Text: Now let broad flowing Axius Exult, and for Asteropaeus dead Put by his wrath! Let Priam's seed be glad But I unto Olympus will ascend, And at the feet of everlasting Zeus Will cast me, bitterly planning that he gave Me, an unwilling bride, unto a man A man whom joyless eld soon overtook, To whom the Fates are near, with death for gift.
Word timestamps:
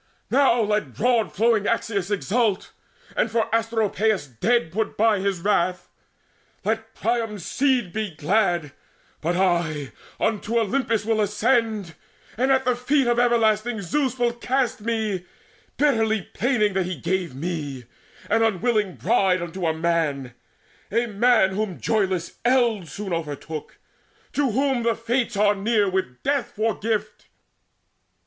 Now 0.31 0.61
let 0.61 0.95
broad 0.95 1.31
flowing 1.31 1.65
Axius 1.67 2.09
Exult, 2.09 2.71
and 3.15 3.29
for 3.29 3.47
Asteropaeus 3.53 4.25
dead 4.25 4.71
Put 4.71 4.97
by 4.97 5.19
his 5.19 5.41
wrath! 5.41 5.89
Let 6.65 6.95
Priam's 6.95 7.45
seed 7.45 7.93
be 7.93 8.09
glad 8.15 8.71
But 9.21 9.35
I 9.37 9.91
unto 10.19 10.57
Olympus 10.57 11.05
will 11.05 11.21
ascend, 11.21 11.93
And 12.35 12.51
at 12.51 12.65
the 12.65 12.75
feet 12.75 13.05
of 13.05 13.19
everlasting 13.19 13.83
Zeus 13.83 14.17
Will 14.17 14.33
cast 14.33 14.81
me, 14.81 15.23
bitterly 15.77 16.23
planning 16.33 16.73
that 16.73 16.87
he 16.87 16.95
gave 16.95 17.35
Me, 17.35 17.85
an 18.27 18.41
unwilling 18.41 18.95
bride, 18.95 19.39
unto 19.43 19.67
a 19.67 19.71
man 19.75 20.33
A 20.91 21.05
man 21.05 21.51
whom 21.51 21.79
joyless 21.79 22.39
eld 22.43 22.87
soon 22.89 23.13
overtook, 23.13 23.77
To 24.33 24.49
whom 24.49 24.81
the 24.81 24.95
Fates 24.95 25.37
are 25.37 25.53
near, 25.53 25.87
with 25.87 26.23
death 26.23 26.53
for 26.55 26.73
gift. 26.75 27.27